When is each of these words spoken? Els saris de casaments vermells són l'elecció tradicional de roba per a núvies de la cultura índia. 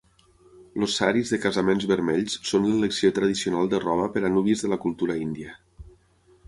Els 0.79 0.95
saris 1.01 1.33
de 1.33 1.37
casaments 1.43 1.85
vermells 1.91 2.39
són 2.53 2.65
l'elecció 2.69 3.13
tradicional 3.19 3.71
de 3.75 3.81
roba 3.87 4.09
per 4.17 4.27
a 4.31 4.35
núvies 4.39 4.65
de 4.67 4.75
la 4.75 4.83
cultura 4.87 5.21
índia. 5.29 5.55